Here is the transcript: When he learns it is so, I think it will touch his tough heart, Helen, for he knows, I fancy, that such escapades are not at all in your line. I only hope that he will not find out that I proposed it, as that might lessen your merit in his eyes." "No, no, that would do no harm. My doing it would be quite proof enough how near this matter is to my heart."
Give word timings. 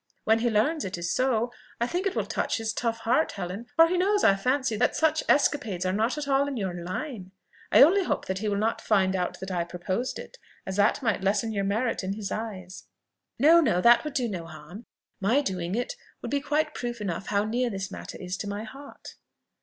When 0.23 0.39
he 0.39 0.49
learns 0.49 0.83
it 0.83 0.97
is 0.97 1.13
so, 1.13 1.51
I 1.79 1.85
think 1.85 2.07
it 2.07 2.15
will 2.15 2.25
touch 2.25 2.57
his 2.57 2.73
tough 2.73 3.01
heart, 3.01 3.33
Helen, 3.33 3.67
for 3.75 3.87
he 3.87 3.99
knows, 3.99 4.23
I 4.23 4.35
fancy, 4.35 4.75
that 4.77 4.95
such 4.95 5.21
escapades 5.29 5.85
are 5.85 5.93
not 5.93 6.17
at 6.17 6.27
all 6.27 6.47
in 6.47 6.57
your 6.57 6.73
line. 6.73 7.33
I 7.71 7.83
only 7.83 8.03
hope 8.05 8.25
that 8.25 8.39
he 8.39 8.47
will 8.49 8.57
not 8.57 8.81
find 8.81 9.15
out 9.15 9.39
that 9.39 9.51
I 9.51 9.63
proposed 9.63 10.17
it, 10.17 10.39
as 10.65 10.75
that 10.77 11.03
might 11.03 11.21
lessen 11.21 11.51
your 11.51 11.65
merit 11.65 12.03
in 12.03 12.13
his 12.13 12.31
eyes." 12.31 12.85
"No, 13.37 13.59
no, 13.61 13.79
that 13.79 14.03
would 14.03 14.15
do 14.15 14.27
no 14.27 14.47
harm. 14.47 14.87
My 15.19 15.39
doing 15.41 15.75
it 15.75 15.95
would 16.23 16.31
be 16.31 16.41
quite 16.41 16.73
proof 16.73 16.99
enough 16.99 17.27
how 17.27 17.43
near 17.45 17.69
this 17.69 17.91
matter 17.91 18.17
is 18.19 18.37
to 18.37 18.47
my 18.49 18.63
heart." 18.63 19.17